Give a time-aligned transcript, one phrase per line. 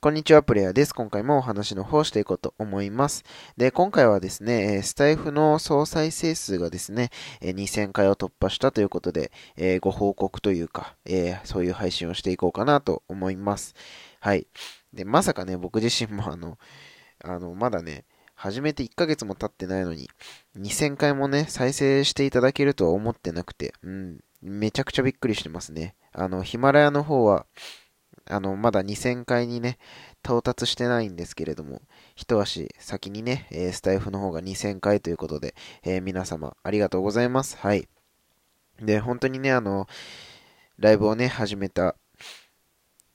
[0.00, 0.94] こんにちは、プレイヤーです。
[0.94, 3.24] 今回もお話の方をしていこうと思います。
[3.56, 9.32] で、今回はですね、スタイフの総再生数がですね、2000回を突破したということで、
[9.80, 10.94] ご報告というか、
[11.42, 13.74] そういう配信をしていこうかなと思います。
[14.20, 14.46] はい。
[14.92, 16.58] で、まさかね、僕自身もあの、
[17.24, 18.04] あの、まだね、
[18.36, 20.08] 始めて1ヶ月も経ってないのに、
[20.56, 25.96] 2000回もね、再生していただけるとは思ってなくて、うん、めちゃくちゃびっくりしてますね。
[26.12, 27.46] あの、ヒマラヤの方は、
[28.30, 29.78] あの、まだ2000回にね、
[30.24, 31.82] 到達してないんですけれども、
[32.14, 37.56] 一足先にね、えスタイフの方が2000回ということで、えー、皆様ありがとうございます。
[37.56, 37.88] はい。
[38.80, 39.86] で、本当にね、あの、
[40.78, 41.96] ライブをね、始めた、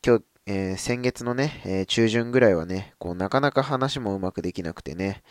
[0.05, 5.23] 今日、えー、先月のね、え、中旬ぐらいはね、こう、なかなか話もうまくできなくてね、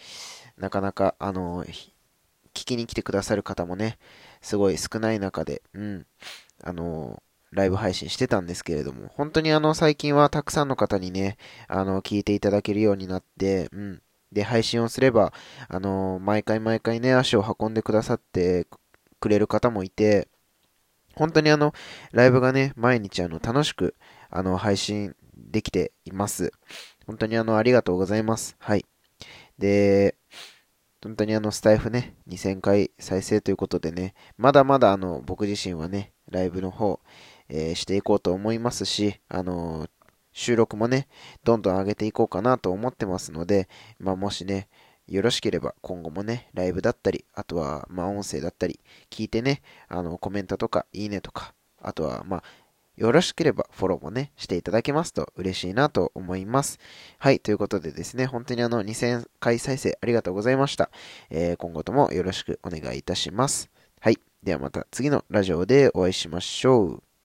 [0.57, 1.93] なかなか、あの、聞
[2.53, 3.99] きに来てくださる方もね、
[4.41, 6.07] すごい少ない中で、うん、
[6.63, 11.37] あの、ライブ配信してたんですけれども、本当にあの、最近はたくさんの方にね、
[11.69, 14.03] あの、聞いていただけるようになって、うん。
[14.33, 15.33] で、配信をすれば、
[15.69, 18.67] あの、毎回毎回ね、足を運んでくださって
[19.21, 20.29] くれる方もいて、
[21.15, 21.75] 本当にあの、
[22.13, 23.95] ライブがね、毎日あの、楽しく、
[24.31, 26.53] あの、配信できています。
[27.07, 28.57] 本当にあの、ありがとうございます。
[28.59, 28.87] はい。
[29.59, 30.17] で、
[31.03, 37.01] 本当にあの、スタイフね、2000回再生ということでね、まだまだあの、僕自身はね、ライブの方、
[37.55, 39.91] えー、していこうと思いますし、あのー、
[40.33, 41.07] 収録もね、
[41.45, 44.69] どんどん上げていこうかなと思ってますので、まあ、もしね、
[45.07, 48.81] よろしければ今後もね、ライブだったり、あとは、まあ、音声だったり、
[49.11, 52.43] 聞いてね、あの、コメントとか、いいねとか、あとは、まあ、
[52.97, 56.79] よろしければフォローもね、していただけますと嬉しいなと思います。
[57.19, 60.91] はい、ということでですね、本当にあの、2000回再生ありがとうございました。
[61.29, 63.71] えー、今後ともよろしくお願いいたします。
[64.01, 67.12] はい、ではまた次のラジオでお会いしましょう。